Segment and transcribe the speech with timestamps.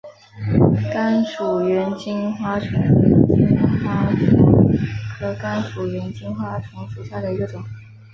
[0.91, 3.55] 甘薯猿金花虫为金
[3.85, 4.71] 花虫
[5.13, 7.63] 科甘薯猿金花虫属下的一个种。